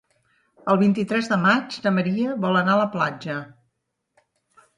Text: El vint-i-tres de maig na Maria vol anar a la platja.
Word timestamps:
El 0.73 0.79
vint-i-tres 0.83 1.29
de 1.33 1.37
maig 1.43 1.77
na 1.83 1.93
Maria 1.99 2.33
vol 2.47 2.59
anar 2.63 2.75
a 2.79 2.81
la 2.81 2.89
platja. 2.97 3.37